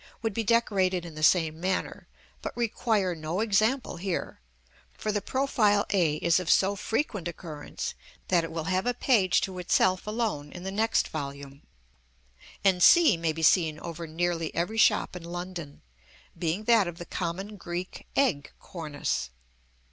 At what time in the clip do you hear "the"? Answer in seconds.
1.13-1.21, 5.11-5.21, 10.63-10.71, 16.97-17.05